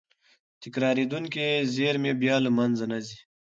[0.63, 3.17] تکرارېدونکې زېرمې بیا له منځه نه ځي.